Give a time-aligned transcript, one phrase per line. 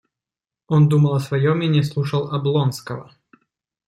[0.67, 3.11] Он думал о своем и не слушал Облонского.